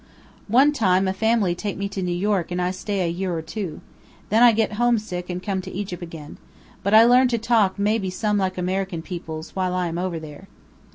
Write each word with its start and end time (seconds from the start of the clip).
"One 0.47 0.73
time 0.73 1.07
a 1.07 1.13
family 1.13 1.53
take 1.53 1.77
me 1.77 1.87
to 1.89 2.01
New 2.01 2.11
York 2.11 2.49
and 2.49 2.59
I 2.59 2.71
stay 2.71 3.01
a 3.05 3.07
year 3.07 3.35
or 3.37 3.43
two. 3.43 3.81
Then 4.29 4.41
I 4.41 4.51
get 4.51 4.73
homesick 4.73 5.29
and 5.29 5.43
come 5.43 5.61
to 5.61 5.71
Egypt 5.71 6.01
again. 6.01 6.39
But 6.81 6.95
I 6.95 7.03
learn 7.05 7.27
to 7.27 7.37
talk 7.37 7.77
maybe 7.77 8.09
some 8.09 8.39
like 8.39 8.57
American 8.57 9.03
peoples 9.03 9.55
while 9.55 9.75
I 9.75 9.85
am 9.89 9.99
over 9.99 10.17
there." 10.17 10.47